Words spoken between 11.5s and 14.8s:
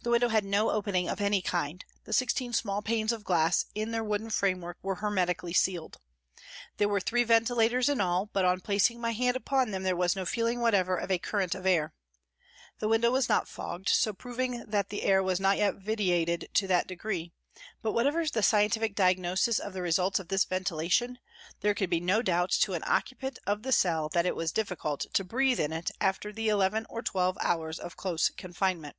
of air. The window was not fogged, so proving